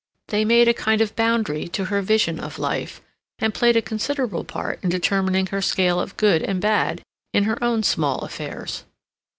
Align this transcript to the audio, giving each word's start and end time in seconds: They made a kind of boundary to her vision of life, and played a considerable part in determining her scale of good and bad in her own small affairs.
They 0.29 0.45
made 0.45 0.67
a 0.67 0.73
kind 0.73 0.99
of 0.99 1.15
boundary 1.15 1.67
to 1.67 1.85
her 1.85 2.01
vision 2.01 2.39
of 2.39 2.57
life, 2.57 3.01
and 3.37 3.53
played 3.53 3.77
a 3.77 3.83
considerable 3.83 4.43
part 4.43 4.79
in 4.83 4.89
determining 4.89 5.45
her 5.53 5.61
scale 5.61 5.99
of 5.99 6.17
good 6.17 6.41
and 6.41 6.59
bad 6.59 7.03
in 7.35 7.43
her 7.43 7.63
own 7.63 7.83
small 7.83 8.21
affairs. 8.25 8.83